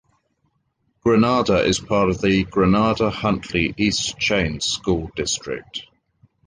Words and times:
Granada 1.03 1.59
is 1.63 1.77
part 1.79 2.09
of 2.09 2.19
the 2.21 2.43
Granada-Huntley-East 2.45 4.17
Chain 4.17 4.59
School 4.59 5.11
District. 5.15 5.83